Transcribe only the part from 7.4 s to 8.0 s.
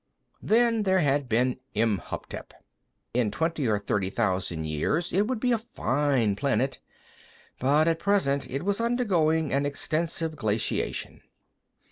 but at